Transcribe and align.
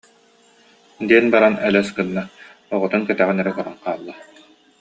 диэн 1.09 1.25
баран 1.33 1.55
элэс 1.67 1.89
гынна, 1.97 2.23
оҕотун 2.75 3.03
кэтэҕин 3.07 3.41
эрэ 3.41 3.51
көрөн 3.57 3.75
хаалла 3.83 4.13